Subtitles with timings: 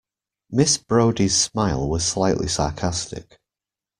[0.49, 3.37] Miss Brodie's smile was slightly sarcastic.